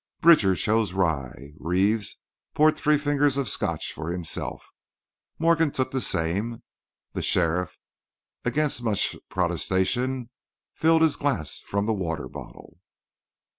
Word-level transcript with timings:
Bridger 0.19 0.55
chose 0.55 0.93
rye, 0.93 1.51
Reeves 1.59 2.17
poured 2.55 2.75
three 2.75 2.97
fingers 2.97 3.37
of 3.37 3.47
Scotch 3.47 3.93
for 3.93 4.11
himself, 4.11 4.71
Morgan 5.37 5.69
took 5.69 5.91
the 5.91 6.01
same. 6.01 6.63
The 7.13 7.21
sheriff, 7.21 7.77
against 8.43 8.81
much 8.83 9.15
protestation, 9.29 10.31
filled 10.73 11.03
his 11.03 11.17
glass 11.17 11.59
from 11.59 11.85
the 11.85 11.93
water 11.93 12.27
bottle. 12.27 12.79